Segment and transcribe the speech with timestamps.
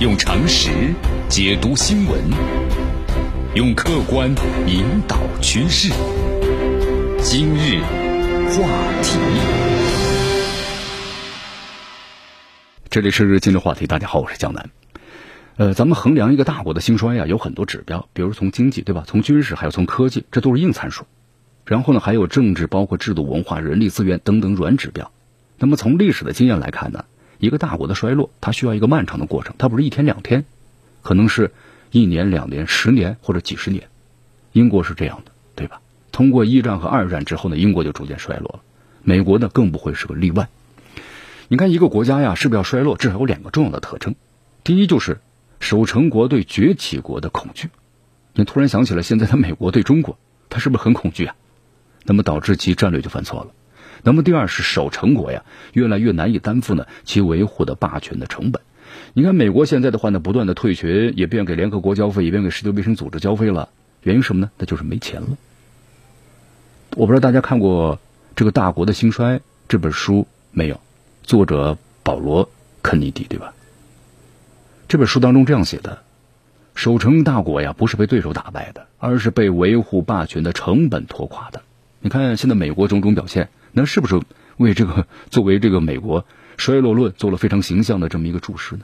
[0.00, 0.70] 用常识
[1.28, 2.18] 解读新闻，
[3.54, 4.34] 用客观
[4.66, 5.92] 引导趋势。
[7.18, 7.82] 今日
[8.48, 8.66] 话
[9.02, 9.18] 题，
[12.88, 13.86] 这里是今日话题。
[13.86, 14.70] 大家好，我是江南。
[15.58, 19.04] 呃，咱们衡量一个大国的兴衰呀，有很多指标，比如从经济，对吧？
[19.06, 21.04] 从军事，还有从科技，这都是硬参数。
[21.66, 25.12] 然后呢，还有政治，包括制度、文化、人力资源等等软指标。
[25.58, 27.04] 那么从历史的经验来看呢？
[27.40, 30.44] 一个大国的衰落，它需要一个漫长的过程，它不是一天两天，
[31.02, 31.52] 可能是
[31.90, 33.88] 一年两年、十年或者几十年。
[34.52, 35.80] 英国是这样的，对吧？
[36.12, 38.60] 通过一战和二战之后呢，英国就逐渐衰落了。
[39.02, 40.48] 美国呢，更不会是个例外。
[41.48, 42.96] 你看，一个国家呀，是不是要衰落？
[42.96, 44.14] 至少有两个重要的特征。
[44.62, 45.20] 第一，就是
[45.60, 47.70] 守成国对崛起国的恐惧。
[48.34, 50.18] 你突然想起来，现在的美国对中国，
[50.50, 51.34] 他是不是很恐惧啊？
[52.04, 53.50] 那么导致其战略就犯错了。
[54.02, 58.62] 那么第二是守成国呀，越来越难以担负呢其维护的霸权的成本。
[59.12, 63.68] 你看美国现在的话呢，不断的退群，也变给联合国交费，也变给世界卫生组织交费了。
[64.02, 64.50] 原因什么呢？
[64.58, 65.28] 那就是没钱了。
[66.96, 68.00] 我不知道大家看过
[68.34, 70.80] 这个《大国的兴衰》这本书没有？
[71.22, 72.46] 作者保罗·
[72.82, 73.52] 肯尼迪，对吧？
[74.88, 76.02] 这本书当中这样写的：
[76.74, 81.62] 守成大国呀，不是被对手打败的，而是被维护霸权的成本拖垮的。
[82.00, 83.48] 你看现在美国种种表现。
[83.72, 84.20] 那是不是
[84.56, 86.26] 为这个 作为这个美国
[86.56, 88.82] 衰落论做了非常形象的这么一个注释呢？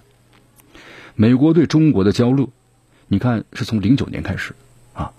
[1.14, 2.48] 美国对中国的焦虑，
[3.08, 4.54] 你看是从零九年开始
[4.94, 5.12] 啊，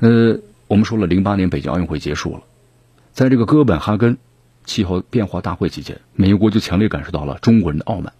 [0.00, 2.42] 呃，我们说了零八年北京奥运会结束了，
[3.12, 4.18] 在这个哥本哈根
[4.64, 8.12] 气候变化大会期间，美国就强烈感受到了中国人的傲慢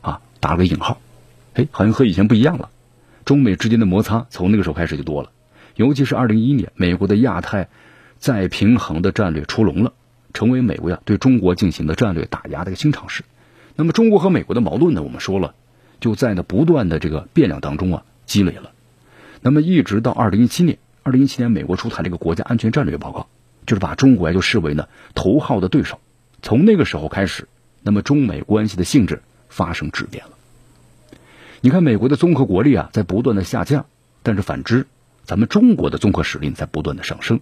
[0.00, 1.00] 啊，打了个引号，
[1.54, 2.70] 哎，好像和以前不一样了，
[3.24, 5.30] 中美之间的摩擦从那个时候开始就多了，
[5.76, 7.68] 尤其是二零一一年，美国的亚太。
[8.18, 9.92] 再平衡的战略出笼了，
[10.32, 13.24] 成为美国呀对中国进行的战略打压的一个新尝试。
[13.76, 15.02] 那么中国和美国的矛盾呢？
[15.02, 15.54] 我们说了，
[16.00, 18.72] 就在呢不断的这个变量当中啊积累了。
[19.40, 23.28] 那么一直到二零一七年，二零一七年美国出台了一个国家安全战略报告，
[23.66, 26.00] 就是把中国呀就视为呢头号的对手。
[26.42, 27.46] 从那个时候开始，
[27.82, 30.32] 那么中美关系的性质发生质变了。
[31.60, 33.86] 你看美国的综合国力啊在不断的下降，
[34.24, 34.86] 但是反之，
[35.24, 37.40] 咱们中国的综合实力在不断的上升。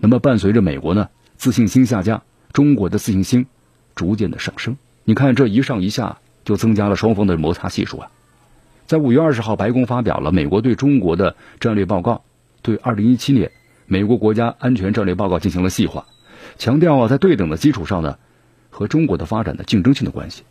[0.00, 2.22] 那么伴随着美国呢自信心下降，
[2.52, 3.46] 中国的自信心
[3.94, 4.76] 逐渐的上升。
[5.04, 8.10] 你看这一上一下，就增加了双方的摩擦系数啊。
[8.86, 12.24] 在五月二十号，白宫发表了美国对中国的战略报告，
[12.62, 13.52] 对二零一七年
[13.86, 16.06] 美国国家安全战略报告进行了细化，
[16.56, 18.18] 强调啊在对等的基础上呢，
[18.70, 20.44] 和中国的发展的竞争性的关系。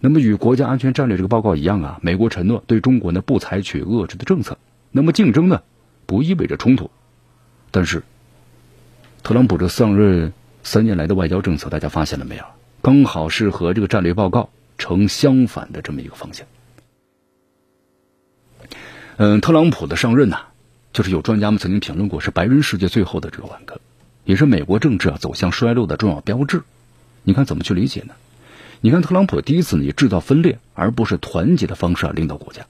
[0.00, 4.56] 那么与国家安全战略这个报告一样啊，美国承诺对中国呢不采取遏制的政策。
[4.90, 5.62] 那么竞争呢
[6.06, 6.90] 不意味着冲突，
[7.70, 8.02] 但是。
[9.24, 12.44] 特朗普这上任三年来的外交政策，大家发现了没有？
[12.82, 16.46] 刚好是和这个战略报告呈相反的这么一个方向。
[19.16, 20.36] 嗯，特朗普的上任呢，
[20.92, 23.80] 就是有专家们曾经评论过，是白人世界最后的这个挽歌，
[24.24, 26.62] 也是美国政治啊走向衰落的重要标志。
[27.22, 28.12] 你看怎么去理解呢？
[28.82, 32.66] 你看特朗普第一次呢以制造分裂而不是团结的方式啊领导国家。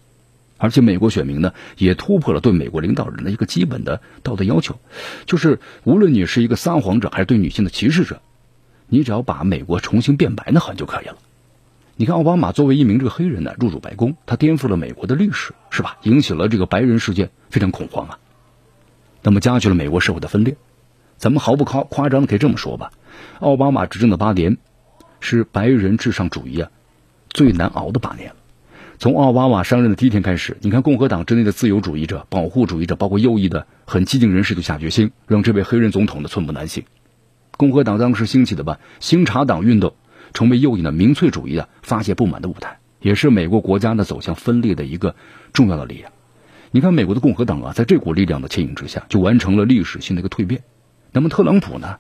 [0.65, 4.81] 而且美国选民呢，也突破了对美国领导人的一个基本的道德要求，
[5.27, 8.23] 就是无论你是一个撒谎者还是对女性的歧视者，
[8.89, 11.19] 你只要把美国重新变白那很就可以了。
[11.97, 15.99] 你看奥巴马作为一名这个黑人呢入主白宫，他颠覆了美国的历史，是吧？
[16.03, 18.19] 引起了这个白人世界非常恐慌啊。
[19.21, 20.57] 那么加剧了美国社会的分裂。
[21.19, 22.91] 咱们毫不夸夸张的可以这么说吧，
[23.39, 24.57] 奥巴马执政的八年，
[25.21, 26.71] 是白人至上主义啊
[27.29, 28.37] 最难熬的八年了。
[28.99, 36.84] 从奥巴马上任的第一天开始，你看共和党之内的自由主义者、保护主义者，包括右翼的很激进人士，就下决心让这位黑人总统的寸步难行。
[37.56, 39.94] 共和党当时兴起的吧新茶党运动，
[40.33, 45.16] 成为右翼的民粹主义的发泄不满的舞台，也是美国国家呢走向分裂的一个
[45.53, 46.12] 重要的力量。
[46.71, 50.62] 你看，美国的共和党啊，在这股力量的牵引之下，就完成了历史性的一个蜕变。
[51.12, 51.99] 那么特朗普呢，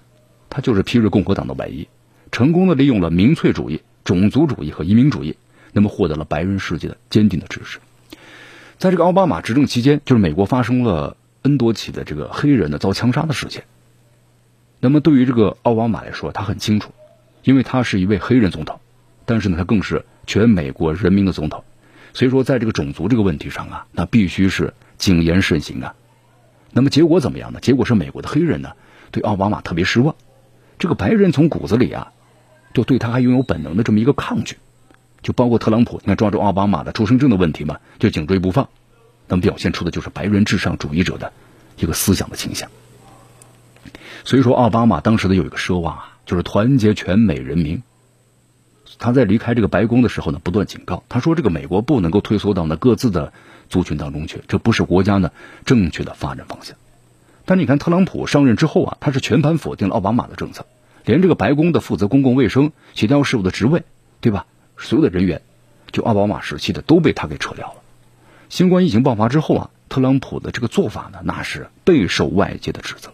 [0.48, 1.88] 他就是披着共和党的外衣，
[2.30, 5.36] 成功的利用了民粹主义、种族主义和移民主义。
[5.74, 7.80] 那么获得了白人世界的坚定的支持。
[8.78, 13.64] 在这个奥巴马执政期间，就是美国发生了 N 多起的这个黑人的遭枪杀的事件。
[14.80, 16.92] 那么对于这个奥巴马来说，他很清楚，
[17.42, 18.80] 因为他是一位黑人总统，
[19.24, 21.64] 但是呢，他更是全美国人民的总统。
[22.12, 25.94] 所以说，在这个种族这个问题上啊，那必须是谨言慎行啊。
[26.70, 27.60] 那么结果怎么样呢？
[27.60, 28.72] 结果是美国的黑人呢
[29.10, 30.14] 对奥巴马特别失望，
[30.78, 32.12] 这个白人从骨子里啊，
[32.74, 34.56] 就对他还拥有本能的这么一个抗拒。
[35.24, 38.68] 就包括特朗普，你看抓住奥巴马的出生证的问题嘛，就紧追不放，
[39.26, 41.32] 那么表现出的就是白人至上主义者的
[41.78, 42.70] 一个思想的倾向。
[44.22, 47.82] 所以说，奥巴马当时的有一个奢望啊，就是团结全美人民。
[48.98, 53.32] 他在离开这个白宫的时候呢，不断警告，他说这个美国不能够退缩到那各自的
[53.70, 55.32] 族群当中去，这不是国家呢
[55.64, 56.76] 正确的发展方向。
[57.46, 60.66] 但你看特朗普上任之后啊，他是全盘否定了奥巴马的政策，
[61.06, 63.84] 连这个白宫的负责公共卫生协调事务的职位，
[64.20, 64.44] 对吧？
[64.76, 65.42] 所有的人员，
[65.92, 67.82] 就奥巴马时期的都被他给撤掉了。
[68.48, 73.12] 新冠疫情爆发之后啊，特朗普的这个做法呢，那是备受外界的指责。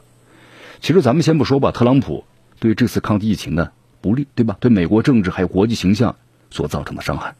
[0.80, 2.24] 其实咱们先不说吧，特朗普
[2.58, 3.70] 对这次抗击疫情呢
[4.00, 4.56] 不利，对吧？
[4.60, 6.16] 对美国政治还有国际形象
[6.50, 7.34] 所造成的伤害，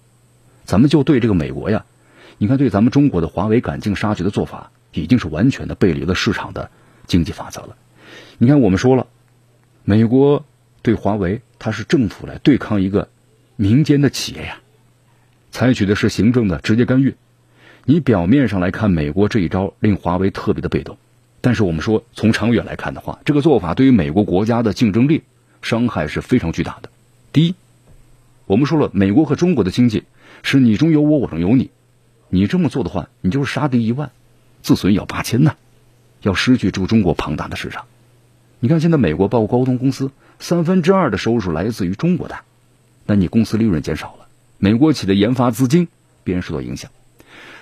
[0.65, 1.85] 咱们就对这个美国呀，
[2.39, 6.71] 你看对咱们中国的华为赶尽杀绝的做法，已经是完全的背离了市场的。
[7.07, 7.77] 经济法则了，
[8.39, 9.09] 你看，我们说了，
[9.83, 10.45] 美国
[10.81, 13.09] 对华为，它是政府来对抗一个
[13.61, 14.59] 民间的企业呀，
[15.51, 17.15] 采取的是行政的直接干预。
[17.85, 20.97] 你表面上来看，美国这一招令华为特别的被动，
[21.43, 25.25] 但是我们说，从长远来看的话，这个做法对于美国国家的竞争力
[25.61, 26.89] 伤害是非常巨大的。
[27.35, 27.55] 第一，
[28.47, 30.05] 我们说了，美国和中国的经济
[30.43, 31.69] 是你中有我，我中有你，
[32.31, 34.11] 你这么做的话，你就是杀敌一万，
[34.63, 35.57] 自损咬八千呐。
[36.23, 37.85] 要失去住中国庞大的市场，
[38.59, 42.39] 你看现在美国包括高通公司三分之二的收入来自于中国的，
[43.11, 45.89] 那你公司利润减少了，美国企业的研发资金
[46.23, 46.93] 必然受到影响。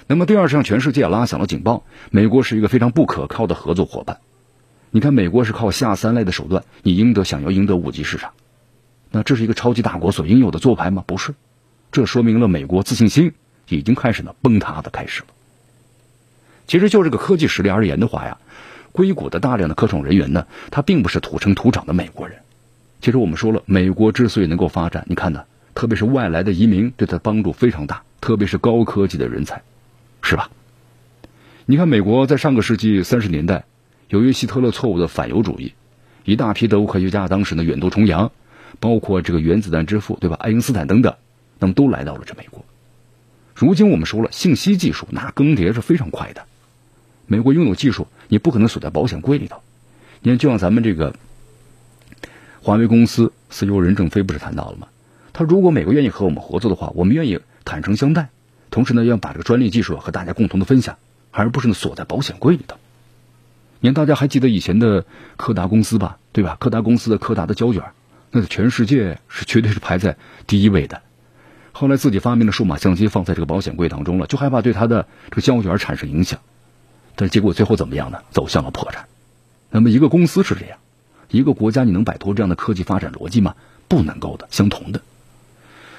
[0.07, 4.19] 那么第二是向全世界拉响了警报，美国是一个非常不可靠的合作伙伴。
[4.91, 8.33] 你看美国是靠下三滥的手段，你赢得想要赢得五 G 市场，
[9.11, 11.03] 那这是一个超级大国所应有的做派吗？
[11.07, 11.35] 不是，
[11.93, 13.33] 这说明了美国自信心
[13.71, 15.29] 已经开始了崩塌的开始了。
[16.67, 18.37] 其实就这个科技实力而言的话呀，
[18.93, 22.41] 硅谷的大量的科创人员呢，他并不是土生土长的美国人。
[23.01, 29.63] 其实我们说了，美国之所以能够发展，你看呢，特别是外来的移民对他帮助非常大，特别是高科技的人才，
[30.23, 30.51] 是吧？
[31.67, 33.65] 你看美国在上个世纪三十年代，
[34.09, 35.75] 由于希特勒错误的反犹主义，
[36.25, 38.33] 一大批德国科学家当时呢远渡重洋，
[38.81, 41.15] 包括这个原子弹之父对吧，爱因斯坦等等，
[41.59, 42.65] 那么都来到了这美国。
[43.55, 46.43] 如今我们说了，信息技术那更迭是非常快的。
[47.27, 49.61] 美国拥有技术，你不可能锁在保险柜里头。
[50.21, 51.15] 你看，就像咱们这个
[52.63, 54.89] 华为公司 CEO 任正非不是谈到了吗？
[55.33, 58.29] 他如果美国愿意和我们合作的话，我们愿意坦诚相待，
[58.71, 60.97] 同时呢，要把这个专利技术和大家共同的分享，
[61.31, 62.77] 而不是呢锁在保险柜里头。
[63.81, 65.07] 你看，大家还记得以前的
[65.37, 66.19] 柯达公司吧？
[66.33, 66.57] 对吧？
[66.59, 67.83] 柯达公司的柯达的胶卷，
[68.33, 70.17] 那在全世界是绝对是排在
[70.49, 71.03] 第一位的。
[71.71, 76.41] 后来自己发明了数码相机，放在这个保险柜当中了，就害怕对它的这个胶卷产生影响。
[77.15, 78.19] 但结果最后怎么样呢？
[78.31, 79.07] 走向了破产。
[79.71, 80.79] 那么一个公司是这样，
[81.31, 83.55] 一个国家你能摆脱这样的科技发展逻辑吗？
[83.89, 85.01] 不能够的，相同的。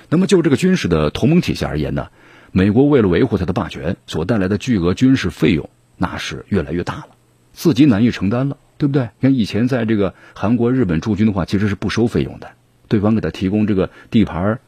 [0.10, 2.10] 那么就这个军事的同盟体系而言呢，
[2.52, 7.08] 美国为了维护它的霸权所带来的巨额军事费用，那是越来越大了，
[7.54, 9.10] 自己难以承担了，对不对？
[9.22, 12.52] 像以前在这个韩国、日本驻军的话，其实是不收费用的，
[12.88, 14.60] 对方给他提供这个地盘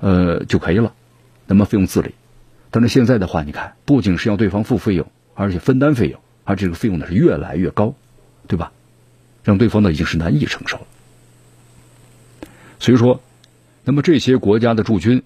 [0.00, 0.92] 呃就可以了，
[1.46, 2.14] 那么费用自理。
[2.70, 5.06] 但是现在的话，你看，不仅是要对方付费用。
[5.40, 7.94] 而且分担费用，而这个费用呢是越来越高，
[8.48, 8.72] 对吧？
[9.48, 10.86] 让对方呢已经是难以承受了。
[12.78, 13.22] 所以说，
[13.82, 15.22] 那么这些国家的驻军，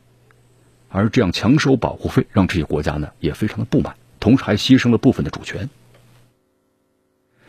[0.88, 5.68] 而这样强收保护费，让这些国家呢也非常的不满，同时还牺牲了部分的主权。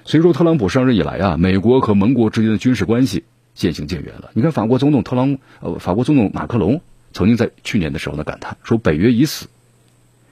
[0.03, 3.23] 所以说，特朗普上任以来啊，美国和盟国之间的军事关系
[3.53, 4.31] 渐行渐远了。
[4.33, 6.81] 你看，法国总统特朗呃，法国总统马克龙
[7.11, 9.45] 曾经在去年的时候呢感叹说：“北约已死，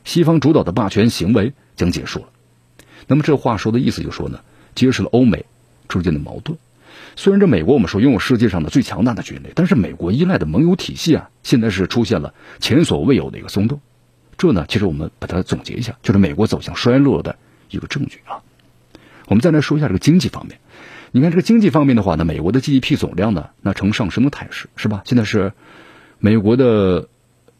[0.03, 2.25] 西方主导的霸权行为。”将结束了，
[3.07, 4.41] 那么这话说的意思就说呢，
[4.75, 5.45] 揭示了欧美
[5.99, 6.57] 之间的矛盾。
[7.15, 13.81] 虽然这美国我们说拥有世界上的最强大的军力，但是美国依赖的盟友体系啊，现在是出现了前所未有的一个松动。
[14.37, 17.37] 这呢，其实我们把它总结一下，就是美国走向衰落的
[17.69, 18.41] 一个证据啊。
[19.27, 20.59] 我们再来说一下这个经济方面。
[21.11, 25.01] 你看这个经济方面的话呢，美国的 GDP 总量呢，那呈上升的态势，是吧？
[25.05, 25.51] 现在是
[26.19, 27.09] 美国的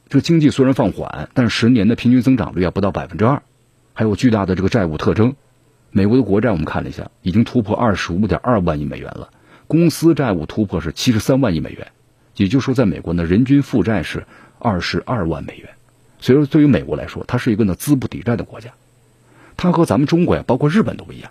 [0.10, 3.44] 这个经济虽然放缓，但是十年的平均增长率啊不到百分之二。
[3.94, 5.36] 还有巨大的这个债务特征，
[5.93, 9.29] 美国的国债我们看了一下，已经突破二十五点二万亿美元了，
[9.67, 11.91] 公司债务突破是七十三万亿美元，
[12.38, 14.25] 也就是说，在美国呢，人均负债是
[14.57, 15.71] 二十二万美元。
[16.21, 18.71] 所以说，对于美国来说，它是一个呢资不抵债的国家，
[19.57, 21.29] 它和咱们中国呀，包括日本都不一样。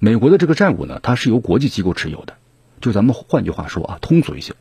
[0.00, 2.34] 美国的这个债务呢，它是由国际机构持有的，
[2.82, 4.52] 就咱们换句话说啊，通俗一些，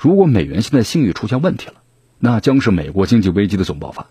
[0.00, 1.74] 如果美元现在信誉出现问题了，
[2.18, 4.08] 那将是美国经济危机的总爆发。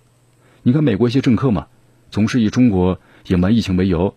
[0.63, 1.67] 你看美国一些政客嘛。
[2.09, 4.15] 总是以中国隐瞒疫情为由，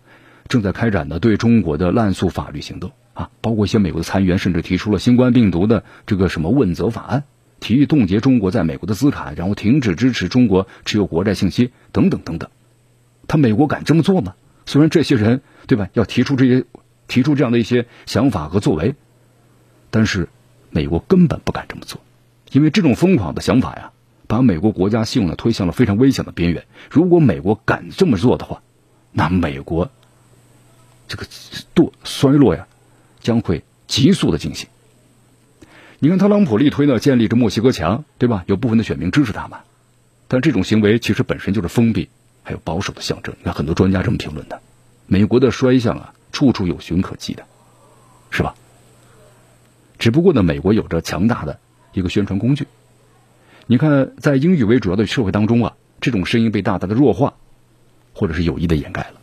[0.49, 7.25] 正在开展的对中国的滥诉法律行动啊，包括一些美国的参议员甚至提出了新冠病毒的这个什么问责法案，
[7.59, 12.49] 提议冻结中国在美国的资产，然后停止支持中国持有国债信息等等等等。
[13.27, 14.35] 他美国敢这么做吗？
[14.67, 16.65] 虽然这些人对吧要提出这些
[17.09, 18.95] 提出这样的一些想法和作为，
[19.91, 20.29] 但是
[20.71, 22.01] 美国根本不敢这么做。
[22.53, 23.93] 因为这种疯狂的想法呀，
[24.27, 26.65] 把美国国家信用呢推向了非常危险的边缘。
[26.91, 28.63] 如果美国敢这么做的话，
[29.13, 29.91] 那美国
[31.09, 31.27] 这个
[31.75, 32.67] 堕衰落呀，
[33.21, 34.69] 将会急速的进行。
[35.99, 38.45] 你看特朗普力推呢建立着墨西哥墙，对吧？
[38.47, 39.59] 有部分的选民支持他们，
[40.29, 42.09] 但这种行为其实本身就是封闭
[42.43, 43.35] 还有保守的象征。
[43.39, 44.61] 你看很多专家这么评论的，
[45.07, 47.45] 美国的衰相啊，处处有寻可忌的，
[48.31, 48.55] 是吧？
[49.99, 51.59] 只不过呢，美国有着强大的
[51.93, 52.67] 一个宣传工具。
[53.67, 57.35] 你看，在英语为主要的社会当中啊，这种声音被大大的弱化，
[58.21, 59.15] 或者是有意的掩盖了。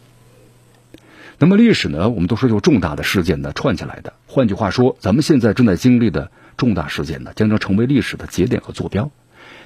[1.38, 4.14] 那么历史呢，我们都说由重大的事件呢串起来的。
[4.26, 6.32] 换句话说，咱们现在正在经历的。
[6.58, 9.12] 重大事件呢，将将成为历史的节点和坐标。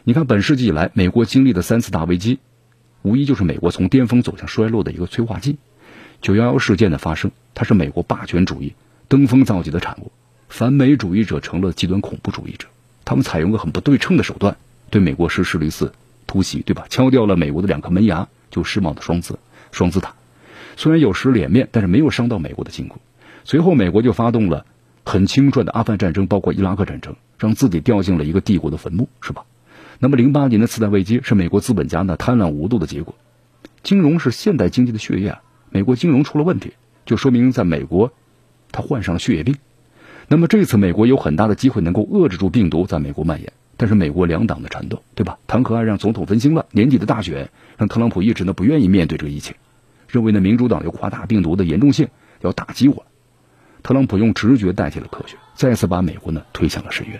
[0.03, 2.39] 你看，本世纪以来，美国经历的三次大危机，
[3.01, 5.55] 无疑就是美国从巅峰走向衰落的一个催化剂。
[6.21, 8.73] 九幺幺事件的发生，它是美国霸权主义
[9.07, 10.11] 登峰造极的产物。
[10.49, 12.67] 反美主义者成了极端恐怖主义者，
[13.05, 14.57] 他们采用了很不对称的手段，
[14.89, 15.93] 对美国实施了一次
[16.27, 16.87] 突袭，对吧？
[16.89, 19.39] 敲掉了美国的两颗门牙，就世贸的双子
[19.71, 20.13] 双子塔。
[20.77, 22.97] 虽然有失脸面，但是没有伤到美国的筋骨。
[23.43, 24.65] 随后，美国就发动了。
[25.03, 29.45] 很轻率的阿富汗战争，包括伊拉克战争，让自己掉进了一个帝国的坟墓，是吧？
[29.97, 33.15] 那么，零八年的次贷危机是美国资本家呢贪婪无度的结果。
[33.81, 35.41] 金融是现代经济的血液啊，
[35.71, 38.13] 美国金融出了问题，就说明在美国，
[38.71, 39.55] 他患上了血液病。
[40.27, 43.51] 那么这次美国有很大的机会能够遏制住病毒在美国蔓延，
[43.81, 45.39] 但是美国两党的缠斗，对吧？
[45.47, 49.55] 弹劾案让总统分心了，年底的大选让特朗普一直呢不愿意面对这个疫情，
[50.07, 52.07] 认为呢民主党要夸大病毒的严重性，
[52.41, 53.03] 要打击我。
[53.81, 57.19] 特朗普用直觉代替了科学，再次把美国呢推向了深渊。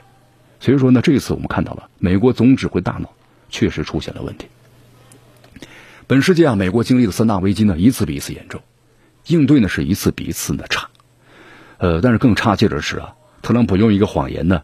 [0.60, 3.12] 所以说呢，这次我们看到了美国总指挥大脑
[3.50, 4.46] 确实出现了问题。
[6.06, 8.62] 本世纪啊，美国经历的三大危机呢，一次比一次严重，
[9.26, 10.90] 应对呢是一次比一次的差。
[11.80, 14.62] 呃，但是更差劲的是啊，特朗普用一个谎言呢，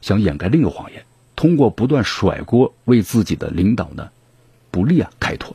[0.00, 1.04] 想掩盖另一个谎言，
[1.38, 4.10] 通过不断甩锅为自己的领导呢
[4.72, 5.54] 不利啊开脱。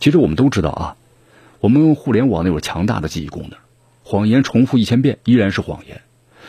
[0.00, 0.96] 其实我们都知道啊，
[1.60, 3.52] 我们互联网呢有强大的记忆功能。
[4.02, 6.02] 谎言重复一千遍依然是谎言，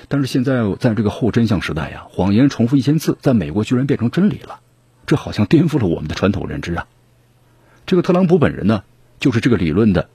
[0.07, 4.59] 但是现在在这个后真相时代呀，谎言重复一千次，在美国居然变成真理了，
[5.05, 6.87] 这好像颠覆了我们的传统认知啊！
[7.85, 8.83] 这个特朗普本人呢，
[9.19, 10.09] 就是这个理论的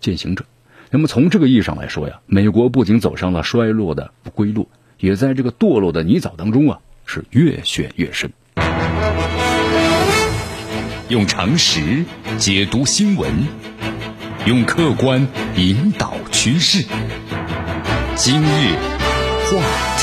[0.00, 0.46] 践行者。
[0.90, 8.30] 那么从这个意义上来说呀，美国不仅走上了衰落的不归路，也在这个堕落的泥沼当中啊，是越陷越深。
[11.08, 12.04] 用常识
[12.36, 13.32] 解读新闻。
[14.44, 16.84] 用客观引导趋势。
[18.16, 18.76] 今日
[19.46, 19.95] 话。